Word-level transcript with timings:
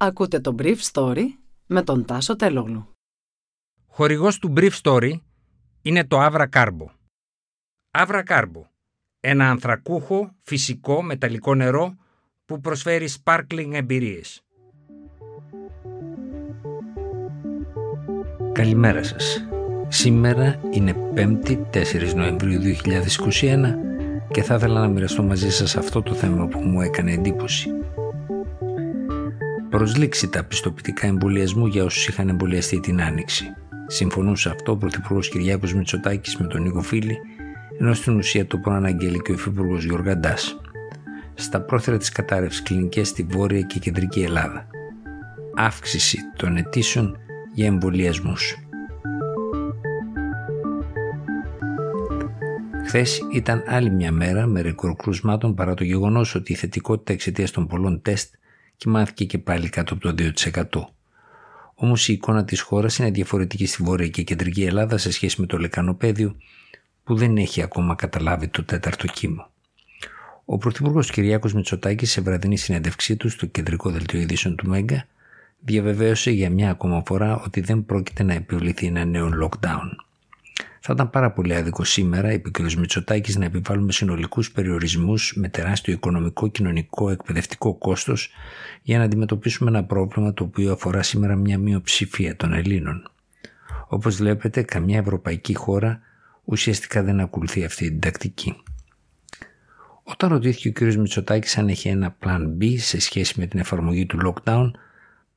Ακούτε 0.00 0.40
το 0.40 0.54
Brief 0.58 0.76
Story 0.92 1.24
με 1.66 1.82
τον 1.82 2.04
Τάσο 2.04 2.36
Τελόγλου. 2.36 2.88
Χορηγός 3.86 4.38
του 4.38 4.52
Brief 4.56 4.70
Story 4.82 5.12
είναι 5.82 6.04
το 6.04 6.26
Avra 6.26 6.46
Carbo. 6.52 6.86
Avra 7.98 8.22
Carbo, 8.26 8.62
ένα 9.20 9.50
ανθρακούχο, 9.50 10.34
φυσικό, 10.42 11.02
μεταλλικό 11.02 11.54
νερό 11.54 11.96
που 12.44 12.60
προσφέρει 12.60 13.08
sparkling 13.24 13.70
εμπειρίες. 13.72 14.42
Καλημέρα 18.52 19.02
σας. 19.02 19.46
Σήμερα 19.88 20.60
είναι 20.70 20.94
5η 21.14 21.58
4 21.70 22.14
Νοεμβρίου 22.14 22.60
2021 22.60 23.74
και 24.30 24.42
θα 24.42 24.54
ήθελα 24.54 24.80
να 24.80 24.88
μοιραστώ 24.88 25.22
μαζί 25.22 25.50
σας 25.50 25.76
αυτό 25.76 26.02
το 26.02 26.14
θέμα 26.14 26.46
που 26.46 26.58
μου 26.58 26.80
έκανε 26.80 27.12
εντύπωση 27.12 27.70
προσλήξει 29.78 30.28
τα 30.28 30.44
πιστοποιητικά 30.44 31.06
εμβολιασμού 31.06 31.66
για 31.66 31.84
όσους 31.84 32.08
είχαν 32.08 32.28
εμβολιαστεί 32.28 32.80
την 32.80 33.02
Άνοιξη. 33.02 33.44
Συμφωνούν 33.86 34.36
σε 34.36 34.48
αυτό 34.48 34.72
ο 34.72 34.76
Πρωθυπουργός 34.76 35.28
Κυριάκος 35.28 35.74
Μητσοτάκης 35.74 36.36
με 36.36 36.46
τον 36.46 36.62
Νίκο 36.62 36.80
Φίλη, 36.82 37.18
ενώ 37.78 37.94
στην 37.94 38.16
ουσία 38.16 38.46
το 38.46 38.58
προαναγγέλει 38.58 39.22
και 39.22 39.30
ο 39.30 39.34
Υφυπουργός 39.34 39.84
Γιώργαντά. 39.84 40.34
Στα 41.34 41.60
πρόθυρα 41.60 41.96
της 41.96 42.08
κατάρρευσης 42.08 42.62
κλινικές 42.62 43.08
στη 43.08 43.26
Βόρεια 43.30 43.60
και 43.60 43.78
Κεντρική 43.78 44.20
Ελλάδα. 44.20 44.66
Αύξηση 45.54 46.18
των 46.36 46.56
αιτήσεων 46.56 47.16
για 47.52 47.66
εμβολιασμούς. 47.66 48.56
Χθες 52.86 53.20
ήταν 53.32 53.64
άλλη 53.66 53.90
μια 53.90 54.12
μέρα 54.12 54.46
με 54.46 54.60
ρεκόρ 54.60 54.94
κρουσμάτων 54.96 55.54
παρά 55.54 55.74
το 55.74 55.84
γεγονός 55.84 56.34
ότι 56.34 56.52
η 56.52 56.54
θετικότητα 56.54 57.12
εξαιτίας 57.12 57.50
των 57.50 57.66
πολλών 57.66 58.02
τεστ 58.02 58.34
κοιμάθηκε 58.78 59.24
και 59.24 59.38
πάλι 59.38 59.68
κάτω 59.68 59.94
από 59.94 60.02
το 60.02 60.32
2%. 60.44 60.62
Όμως 61.74 62.08
η 62.08 62.12
εικόνα 62.12 62.44
της 62.44 62.60
χώρας 62.60 62.98
είναι 62.98 63.10
διαφορετική 63.10 63.66
στη 63.66 63.82
Βόρεια 63.82 64.08
και 64.08 64.22
Κεντρική 64.22 64.64
Ελλάδα 64.64 64.98
σε 64.98 65.12
σχέση 65.12 65.40
με 65.40 65.46
το 65.46 65.58
λεκανοπέδιο 65.58 66.36
που 67.04 67.16
δεν 67.16 67.36
έχει 67.36 67.62
ακόμα 67.62 67.94
καταλάβει 67.94 68.48
το 68.48 68.64
τέταρτο 68.64 69.06
κύμα. 69.06 69.50
Ο 70.44 70.58
Πρωθυπουργός 70.58 71.10
Κυριάκος 71.10 71.52
Μητσοτάκης 71.52 72.10
σε 72.10 72.20
βραδινή 72.20 72.56
συνέντευξή 72.56 73.16
του 73.16 73.28
στο 73.28 73.46
κεντρικό 73.46 73.90
δελτίο 73.90 74.20
ειδήσεων 74.20 74.56
του 74.56 74.68
Μέγκα 74.68 75.06
διαβεβαίωσε 75.60 76.30
για 76.30 76.50
μια 76.50 76.70
ακόμα 76.70 77.02
φορά 77.06 77.40
ότι 77.40 77.60
δεν 77.60 77.84
πρόκειται 77.84 78.22
να 78.22 78.34
επιβληθεί 78.34 78.86
ένα 78.86 79.04
νέο 79.04 79.30
lockdown. 79.42 80.07
Θα 80.90 80.94
ήταν 80.96 81.10
πάρα 81.10 81.30
πολύ 81.30 81.54
άδικο 81.54 81.84
σήμερα, 81.84 82.32
είπε 82.32 82.48
ο 82.48 82.50
κ. 82.50 82.72
Μητσοτάκης, 82.72 83.36
να 83.36 83.44
επιβάλλουμε 83.44 83.92
συνολικούς 83.92 84.52
περιορισμούς 84.52 85.32
με 85.36 85.48
τεράστιο 85.48 85.92
οικονομικό, 85.92 86.48
κοινωνικό, 86.48 87.10
εκπαιδευτικό 87.10 87.74
κόστος 87.74 88.30
για 88.82 88.98
να 88.98 89.04
αντιμετωπίσουμε 89.04 89.70
ένα 89.70 89.84
πρόβλημα 89.84 90.34
το 90.34 90.44
οποίο 90.44 90.72
αφορά 90.72 91.02
σήμερα 91.02 91.36
μια 91.36 91.58
μειοψηφία 91.58 92.36
των 92.36 92.52
Ελλήνων. 92.52 93.10
Όπως 93.88 94.16
βλέπετε, 94.16 94.62
καμιά 94.62 94.98
ευρωπαϊκή 94.98 95.54
χώρα 95.54 96.00
ουσιαστικά 96.44 97.02
δεν 97.02 97.20
ακολουθεί 97.20 97.64
αυτή 97.64 97.88
την 97.88 98.00
τακτική. 98.00 98.54
Όταν 100.02 100.30
ρωτήθηκε 100.30 100.68
ο 100.68 100.72
κ. 100.72 100.94
Μητσοτάκης 100.94 101.58
αν 101.58 101.68
έχει 101.68 101.88
ένα 101.88 102.16
plan 102.24 102.42
B 102.60 102.74
σε 102.78 103.00
σχέση 103.00 103.40
με 103.40 103.46
την 103.46 103.60
εφαρμογή 103.60 104.06
του 104.06 104.18
lockdown, 104.24 104.70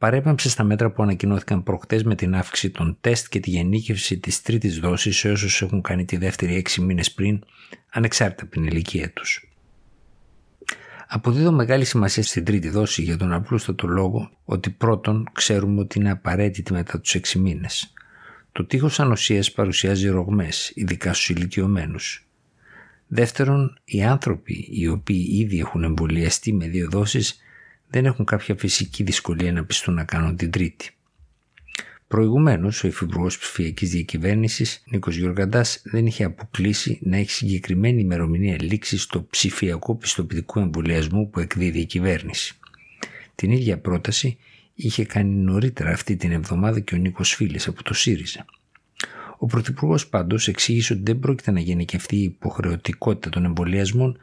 παρέπαμψε 0.01 0.49
στα 0.49 0.63
μέτρα 0.63 0.91
που 0.91 1.03
ανακοινώθηκαν 1.03 1.63
προχτές 1.63 2.03
με 2.03 2.15
την 2.15 2.35
αύξηση 2.35 2.69
των 2.69 2.97
τεστ 3.01 3.27
και 3.29 3.39
τη 3.39 3.49
γενίκευση 3.49 4.19
της 4.19 4.41
τρίτης 4.41 4.79
δόσης 4.79 5.17
σε 5.17 5.31
όσους 5.31 5.61
έχουν 5.61 5.81
κάνει 5.81 6.05
τη 6.05 6.17
δεύτερη 6.17 6.55
έξι 6.55 6.81
μήνες 6.81 7.11
πριν, 7.11 7.43
ανεξάρτητα 7.89 8.43
από 8.43 8.51
την 8.51 8.63
ηλικία 8.63 9.11
τους. 9.11 9.49
Αποδίδω 11.07 11.51
μεγάλη 11.51 11.85
σημασία 11.85 12.23
στην 12.23 12.45
τρίτη 12.45 12.69
δόση 12.69 13.01
για 13.01 13.17
τον 13.17 13.33
απλούστατο 13.33 13.87
λόγο 13.87 14.31
ότι 14.45 14.69
πρώτον 14.69 15.27
ξέρουμε 15.31 15.81
ότι 15.81 15.99
είναι 15.99 16.11
απαραίτητη 16.11 16.73
μετά 16.73 16.99
τους 16.99 17.15
έξι 17.15 17.39
μήνες. 17.39 17.93
Το 18.51 18.65
τείχος 18.65 18.99
ανοσίας 18.99 19.51
παρουσιάζει 19.51 20.07
ρογμές, 20.07 20.71
ειδικά 20.75 21.13
στους 21.13 21.29
ηλικιωμένους. 21.29 22.27
Δεύτερον, 23.07 23.79
οι 23.83 24.03
άνθρωποι 24.03 24.67
οι 24.71 24.87
οποίοι 24.87 25.27
ήδη 25.31 25.59
έχουν 25.59 25.83
εμβολιαστεί 25.83 26.53
με 26.53 26.67
δύο 26.67 26.89
δόσεις 26.89 27.41
δεν 27.91 28.05
έχουν 28.05 28.25
κάποια 28.25 28.55
φυσική 28.55 29.03
δυσκολία 29.03 29.51
να 29.51 29.63
πιστούν 29.63 29.93
να 29.93 30.03
κάνουν 30.03 30.35
την 30.35 30.51
τρίτη. 30.51 30.89
Προηγουμένως, 32.07 32.83
ο 32.83 32.87
Υφυπουργός 32.87 33.37
Ψηφιακής 33.37 33.89
Διακυβέρνησης 33.89 34.83
Νίκος 34.85 35.15
Γιώργαντά 35.15 35.65
δεν 35.83 36.05
είχε 36.05 36.23
αποκλείσει 36.23 36.99
να 37.01 37.17
έχει 37.17 37.31
συγκεκριμένη 37.31 38.01
ημερομηνία 38.01 38.57
λήξης 38.61 39.01
στο 39.01 39.27
ψηφιακό 39.29 39.95
πιστοποιητικό 39.95 40.59
εμβολιασμού 40.59 41.29
που 41.29 41.39
εκδίδει 41.39 41.79
η 41.79 41.85
κυβέρνηση. 41.85 42.55
Την 43.35 43.51
ίδια 43.51 43.77
πρόταση 43.77 44.37
είχε 44.75 45.05
κάνει 45.05 45.33
νωρίτερα 45.33 45.89
αυτή 45.89 46.15
την 46.15 46.31
εβδομάδα 46.31 46.79
και 46.79 46.95
ο 46.95 46.97
Νίκος 46.97 47.35
Φίλης 47.35 47.67
από 47.67 47.83
το 47.83 47.93
ΣΥΡΙΖΑ. 47.93 48.45
Ο 49.37 49.45
Πρωθυπουργός 49.45 50.07
πάντως 50.07 50.47
εξήγησε 50.47 50.93
ότι 50.93 51.01
δεν 51.05 51.19
πρόκειται 51.19 51.51
να 51.51 51.59
γενικευτεί 51.59 52.15
η 52.15 52.23
υποχρεωτικότητα 52.23 53.29
των 53.29 53.45
εμβολιασμών 53.45 54.17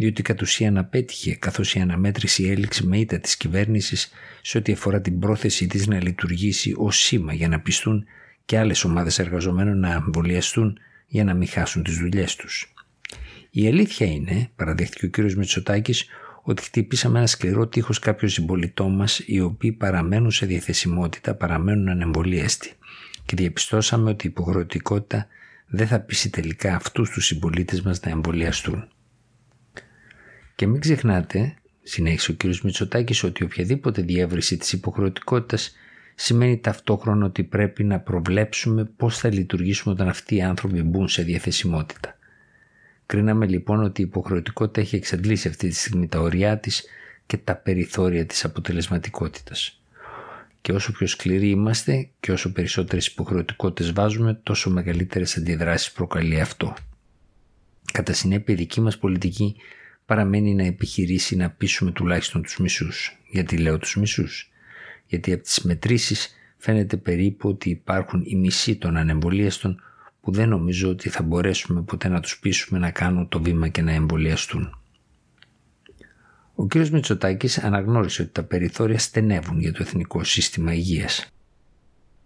διότι 0.00 0.22
κατ' 0.22 0.42
ουσίαν 0.42 0.78
απέτυχε 0.78 1.34
καθώς 1.34 1.74
η 1.74 1.80
αναμέτρηση 1.80 2.44
έληξε 2.44 2.86
με 2.86 2.98
ήττα 2.98 3.18
της 3.18 3.36
κυβέρνησης 3.36 4.10
σε 4.42 4.58
ό,τι 4.58 4.72
αφορά 4.72 5.00
την 5.00 5.18
πρόθεσή 5.18 5.66
της 5.66 5.86
να 5.86 6.02
λειτουργήσει 6.02 6.74
ως 6.76 6.96
σήμα 6.96 7.32
για 7.32 7.48
να 7.48 7.60
πιστούν 7.60 8.04
και 8.44 8.58
άλλες 8.58 8.84
ομάδες 8.84 9.18
εργαζομένων 9.18 9.78
να 9.78 9.92
εμβολιαστούν 9.92 10.78
για 11.06 11.24
να 11.24 11.34
μην 11.34 11.48
χάσουν 11.48 11.82
τις 11.82 11.98
δουλειές 11.98 12.36
τους. 12.36 12.74
Η 13.50 13.66
αλήθεια 13.66 14.06
είναι, 14.06 14.50
παραδέχτηκε 14.56 15.06
ο 15.06 15.10
κ. 15.10 15.32
Μητσοτάκης, 15.32 16.06
ότι 16.42 16.62
χτυπήσαμε 16.62 17.18
ένα 17.18 17.26
σκληρό 17.26 17.66
τείχος 17.66 17.98
κάποιων 17.98 18.30
συμπολιτών 18.30 18.96
μας 18.96 19.22
οι 19.26 19.40
οποίοι 19.40 19.72
παραμένουν 19.72 20.30
σε 20.30 20.46
διαθεσιμότητα, 20.46 21.34
παραμένουν 21.34 21.88
ανεμβολίαστοι 21.88 22.72
και 23.24 23.36
διαπιστώσαμε 23.36 24.10
ότι 24.10 24.26
η 24.26 24.30
υποχρεωτικότητα 24.30 25.26
δεν 25.66 25.86
θα 25.86 26.00
πείσει 26.00 26.30
τελικά 26.30 26.74
αυτούς 26.74 27.10
τους 27.10 27.26
συμπολίτες 27.26 27.82
μας 27.82 28.00
να 28.00 28.10
εμβολιαστούν. 28.10 28.88
Και 30.60 30.66
μην 30.66 30.80
ξεχνάτε, 30.80 31.54
συνέχισε 31.82 32.30
ο 32.30 32.34
κ. 32.34 32.42
Μητσοτάκης, 32.62 33.22
ότι 33.22 33.44
οποιαδήποτε 33.44 34.02
διεύρυνση 34.02 34.56
της 34.56 34.72
υποχρεωτικότητας 34.72 35.76
σημαίνει 36.14 36.58
ταυτόχρονα 36.58 37.26
ότι 37.26 37.42
πρέπει 37.42 37.84
να 37.84 38.00
προβλέψουμε 38.00 38.84
πώς 38.96 39.18
θα 39.18 39.32
λειτουργήσουμε 39.32 39.94
όταν 39.94 40.08
αυτοί 40.08 40.34
οι 40.34 40.42
άνθρωποι 40.42 40.82
μπουν 40.82 41.08
σε 41.08 41.22
διαθεσιμότητα. 41.22 42.18
Κρίναμε 43.06 43.46
λοιπόν 43.46 43.82
ότι 43.82 44.00
η 44.00 44.04
υποχρεωτικότητα 44.04 44.80
έχει 44.80 44.96
εξαντλήσει 44.96 45.48
αυτή 45.48 45.68
τη 45.68 45.74
στιγμή 45.74 46.08
τα 46.08 46.20
ωριά 46.20 46.58
της 46.58 46.84
και 47.26 47.36
τα 47.36 47.56
περιθώρια 47.56 48.26
της 48.26 48.44
αποτελεσματικότητας. 48.44 49.80
Και 50.60 50.72
όσο 50.72 50.92
πιο 50.92 51.06
σκληροί 51.06 51.48
είμαστε 51.50 52.08
και 52.20 52.32
όσο 52.32 52.52
περισσότερες 52.52 53.06
υποχρεωτικότητες 53.06 53.92
βάζουμε, 53.92 54.40
τόσο 54.42 54.70
μεγαλύτερες 54.70 55.36
αντιδράσεις 55.36 55.92
προκαλεί 55.92 56.40
αυτό. 56.40 56.74
Κατά 57.92 58.12
συνέπεια, 58.12 58.54
η 58.54 58.56
δική 58.56 58.80
μας 58.80 58.98
πολιτική 58.98 59.56
παραμένει 60.10 60.54
να 60.54 60.64
επιχειρήσει 60.64 61.36
να 61.36 61.50
πείσουμε 61.50 61.90
τουλάχιστον 61.90 62.42
τους 62.42 62.58
μισούς. 62.58 63.18
Γιατί 63.30 63.56
λέω 63.56 63.78
τους 63.78 63.96
μισούς; 63.96 64.50
Γιατί 65.06 65.32
από 65.32 65.42
τις 65.42 65.60
μετρήσεις 65.60 66.34
φαίνεται 66.56 66.96
περίπου 66.96 67.48
ότι 67.48 67.70
υπάρχουν 67.70 68.22
οι 68.26 68.36
μισοί 68.36 68.76
των 68.76 68.96
ανεμβολίαστων 68.96 69.82
που 70.20 70.32
δεν 70.32 70.48
νομίζω 70.48 70.88
ότι 70.88 71.08
θα 71.08 71.22
μπορέσουμε 71.22 71.82
ποτέ 71.82 72.08
να 72.08 72.20
τους 72.20 72.38
πείσουμε 72.38 72.78
να 72.78 72.90
κάνουν 72.90 73.28
το 73.28 73.42
βήμα 73.42 73.68
και 73.68 73.82
να 73.82 73.92
εμβολιαστούν. 73.92 74.78
Ο 76.54 76.66
κ. 76.66 76.74
Μητσοτάκης 76.74 77.58
αναγνώρισε 77.58 78.22
ότι 78.22 78.30
τα 78.30 78.42
περιθώρια 78.42 78.98
στενεύουν 78.98 79.60
για 79.60 79.72
το 79.72 79.78
εθνικό 79.82 80.24
σύστημα 80.24 80.74
υγείας. 80.74 81.32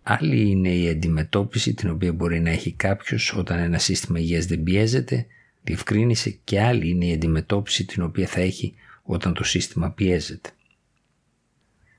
Άλλη 0.03 0.51
είναι 0.51 0.75
η 0.75 0.89
αντιμετώπιση 0.89 1.75
την 1.75 1.91
οποία 1.91 2.13
μπορεί 2.13 2.41
να 2.41 2.51
έχει 2.51 2.73
κάποιος 2.73 3.35
όταν 3.37 3.59
ένα 3.59 3.79
σύστημα 3.79 4.19
υγείας 4.19 4.47
δεν 4.47 4.63
πιέζεται 4.63 5.27
διευκρίνησε 5.65 6.31
και 6.45 6.61
άλλη 6.61 6.89
είναι 6.89 7.07
η 7.07 7.13
αντιμετώπιση 7.13 7.85
την 7.85 8.03
οποία 8.03 8.27
θα 8.27 8.41
έχει 8.41 8.75
όταν 9.03 9.35
το 9.35 9.45
σύστημα 9.45 9.91
πιέζεται. 9.91 10.51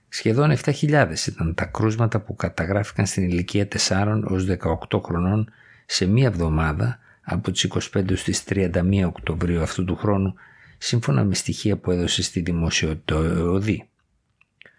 Σχεδόν 0.09 0.57
7.000 0.63 1.13
ήταν 1.27 1.53
τα 1.53 1.65
κρούσματα 1.65 2.19
που 2.19 2.35
καταγράφηκαν 2.35 3.05
στην 3.05 3.23
ηλικία 3.23 3.67
4 3.87 4.21
ως 4.23 4.45
18 4.89 5.01
χρονών 5.03 5.51
σε 5.85 6.05
μία 6.05 6.27
εβδομάδα 6.27 6.99
από 7.21 7.51
τις 7.51 7.67
25 7.93 8.17
στις 8.17 8.43
31 8.49 9.03
Οκτωβρίου 9.05 9.61
αυτού 9.61 9.85
του 9.85 9.95
χρόνου 9.95 10.33
σύμφωνα 10.77 11.23
με 11.23 11.35
στοιχεία 11.35 11.77
που 11.77 11.91
έδωσε 11.91 12.23
στη 12.23 12.39
δημοσιότητα 12.39 13.15
ο 13.15 13.23
ΕΟΔΗ. 13.23 13.87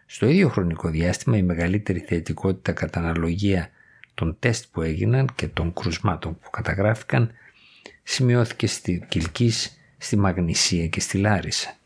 Στο 0.06 0.26
ίδιο 0.26 0.49
χρονικό 0.49 0.88
διάστημα 0.88 1.37
η 1.37 1.43
μεγαλύτερη 1.43 1.99
θετικότητα 1.99 2.72
κατά 2.72 3.00
αναλογία 3.00 3.70
των 4.14 4.37
τεστ 4.38 4.64
που 4.72 4.82
έγιναν 4.82 5.28
και 5.34 5.49
των 5.49 5.72
κρουσμάτων 5.72 6.38
που 6.38 6.50
καταγράφηκαν 6.50 7.31
σημειώθηκε 8.03 8.67
στη 8.67 9.06
Κιλκής, 9.09 9.79
στη 9.99 10.17
Μαγνησία 10.17 10.87
και 10.87 11.00
στη 11.00 11.19
Λάρισα. 11.19 11.77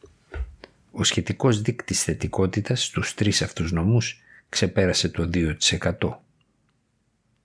Ο 0.91 1.05
σχετικός 1.05 1.61
δείκτης 1.61 2.03
θετικότητας 2.03 2.85
στους 2.85 3.15
τρεις 3.15 3.43
αυτούς 3.43 3.73
νομούς 3.73 4.23
ξεπέρασε 4.49 5.09
το 5.09 5.31
2%. 5.33 6.23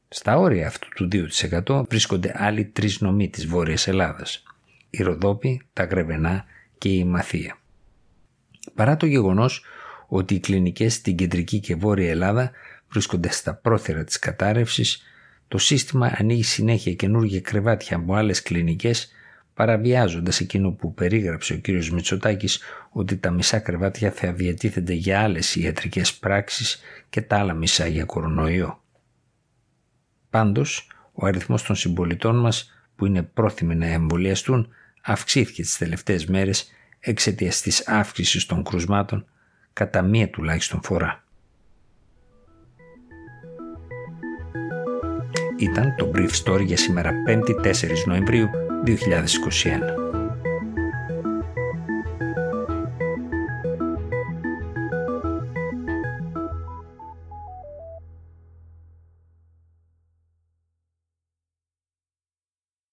Στα 0.08 0.38
όρια 0.38 0.68
αυτού 0.68 0.88
του 0.90 1.08
2% 1.12 1.84
βρίσκονται 1.90 2.34
άλλοι 2.36 2.66
τρεις 2.66 3.02
νομοί 3.02 3.30
της 3.30 3.46
Βόρειας 3.46 3.88
Ελλάδας, 3.88 4.44
η 4.90 5.04
Ροδόπη, 5.04 5.62
τα 5.74 5.84
Γρεβενά 5.84 6.46
και 6.78 6.90
η 6.90 7.04
Μαθία. 7.04 7.58
Παρά 8.76 8.98
το 8.98 9.06
γεγονός 9.06 9.64
ότι 10.08 10.34
οι 10.34 10.40
κλινικές 10.40 10.94
στην 10.94 11.16
κεντρική 11.16 11.60
και 11.60 11.76
βόρεια 11.76 12.10
Ελλάδα 12.10 12.52
βρίσκονται 12.90 13.32
στα 13.32 13.54
πρόθυρα 13.54 14.04
της 14.04 14.20
κατάρρευσης, 14.20 15.04
το 15.48 15.58
σύστημα 15.58 16.16
ανοίγει 16.18 16.44
συνέχεια 16.44 16.94
καινούργια 16.94 17.42
κρεβάτια 17.42 17.98
από 17.98 18.14
άλλες 18.14 18.42
κλινικές 18.42 19.12
παραβιάζοντας 19.54 20.40
εκείνο 20.40 20.72
που 20.72 20.94
περίγραψε 20.94 21.54
ο 21.54 21.58
κύριος 21.58 21.92
Μητσοτάκης 21.92 22.62
ότι 22.90 23.18
τα 23.18 23.32
μισά 23.32 23.60
κρεβάτια 23.60 24.12
θα 24.12 24.34
διατίθενται 24.34 24.94
για 24.94 25.22
άλλες 25.22 25.56
ιατρικές 25.56 26.14
πράξεις 26.14 26.82
και 27.10 27.22
τα 27.22 27.38
άλλα 27.38 27.54
μισά 27.54 27.88
για 27.88 28.06
κορονοϊό. 28.06 28.84
Πάντως, 30.30 30.88
ο 31.14 31.26
αριθμός 31.26 31.64
των 31.64 31.76
συμπολιτών 31.76 32.40
μας 32.40 32.74
που 32.96 33.06
είναι 33.06 33.24
πρόθυμοι 33.24 33.76
να 33.76 33.86
εμβολιαστούν 33.86 34.68
αυξήθηκε 35.02 35.62
τις 35.62 35.78
τελευταίες 35.78 36.26
μέρες 36.26 36.72
εξαιτίας 37.00 37.62
της 37.62 37.88
αύξησης 37.88 38.46
των 38.46 38.64
κρουσμάτων 38.64 39.26
κατά 39.74 40.02
μία 40.02 40.30
τουλάχιστον 40.30 40.80
φορά. 40.84 41.25
Ήταν 45.58 45.96
το 45.98 46.12
Brief 46.16 46.44
Story 46.44 46.64
για 46.66 46.78
σήμερα 46.78 47.12
5η 47.28 47.66
4 47.66 47.72
Νοεμβρίου 48.06 48.50
2021. 48.86 50.15